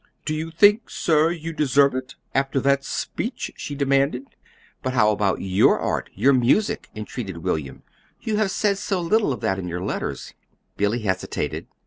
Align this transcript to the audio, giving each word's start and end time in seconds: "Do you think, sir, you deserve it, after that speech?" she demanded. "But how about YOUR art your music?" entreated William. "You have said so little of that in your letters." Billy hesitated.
"Do 0.25 0.33
you 0.33 0.49
think, 0.49 0.89
sir, 0.89 1.29
you 1.29 1.53
deserve 1.53 1.93
it, 1.93 2.15
after 2.33 2.59
that 2.61 2.83
speech?" 2.83 3.51
she 3.55 3.75
demanded. 3.75 4.35
"But 4.81 4.93
how 4.93 5.11
about 5.11 5.41
YOUR 5.41 5.77
art 5.77 6.09
your 6.15 6.33
music?" 6.33 6.89
entreated 6.95 7.43
William. 7.43 7.83
"You 8.19 8.37
have 8.37 8.49
said 8.49 8.79
so 8.79 8.99
little 8.99 9.31
of 9.31 9.41
that 9.41 9.59
in 9.59 9.67
your 9.67 9.83
letters." 9.83 10.33
Billy 10.75 11.03
hesitated. 11.03 11.67